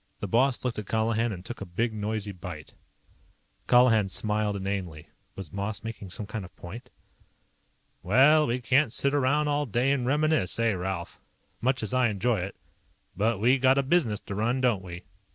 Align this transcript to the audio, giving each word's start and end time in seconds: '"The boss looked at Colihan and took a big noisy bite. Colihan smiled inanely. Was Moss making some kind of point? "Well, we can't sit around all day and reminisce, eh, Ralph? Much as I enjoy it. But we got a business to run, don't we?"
'"The 0.20 0.28
boss 0.28 0.62
looked 0.62 0.78
at 0.78 0.84
Colihan 0.84 1.32
and 1.32 1.42
took 1.42 1.62
a 1.62 1.64
big 1.64 1.94
noisy 1.94 2.32
bite. 2.32 2.74
Colihan 3.66 4.10
smiled 4.10 4.56
inanely. 4.56 5.08
Was 5.36 5.54
Moss 5.54 5.82
making 5.82 6.10
some 6.10 6.26
kind 6.26 6.44
of 6.44 6.54
point? 6.54 6.90
"Well, 8.02 8.46
we 8.46 8.60
can't 8.60 8.92
sit 8.92 9.14
around 9.14 9.48
all 9.48 9.64
day 9.64 9.90
and 9.90 10.04
reminisce, 10.06 10.58
eh, 10.58 10.74
Ralph? 10.74 11.18
Much 11.62 11.82
as 11.82 11.94
I 11.94 12.10
enjoy 12.10 12.40
it. 12.40 12.56
But 13.16 13.40
we 13.40 13.56
got 13.58 13.78
a 13.78 13.82
business 13.82 14.20
to 14.20 14.34
run, 14.34 14.60
don't 14.60 14.82
we?" 14.84 15.04